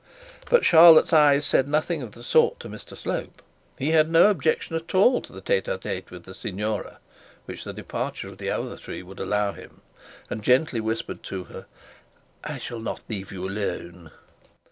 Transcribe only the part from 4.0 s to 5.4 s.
no objection at all to